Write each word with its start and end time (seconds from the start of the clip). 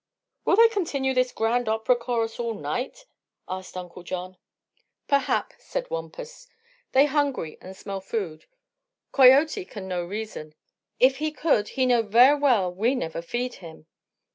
"Will 0.45 0.55
they 0.55 0.67
continue 0.67 1.13
this 1.13 1.31
Grand 1.31 1.69
Opera 1.69 1.95
chorus 1.95 2.39
all 2.39 2.55
night?" 2.55 3.05
asked 3.47 3.77
Uncle 3.77 4.01
John. 4.01 4.35
"Perhap," 5.07 5.53
said 5.59 5.91
Wampus. 5.91 6.47
"They 6.91 7.05
hungry, 7.05 7.59
an' 7.61 7.75
smell 7.75 8.01
food. 8.01 8.45
Coyote 9.11 9.63
can 9.65 9.87
no 9.87 10.03
reason. 10.03 10.55
If 10.99 11.17
he 11.17 11.31
could, 11.31 11.67
he 11.77 11.85
know 11.85 12.01
ver' 12.01 12.35
well 12.35 12.73
we 12.73 12.95
never 12.95 13.21
feed 13.21 13.53
him." 13.61 13.85